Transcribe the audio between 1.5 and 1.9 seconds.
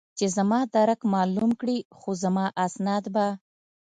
کړي،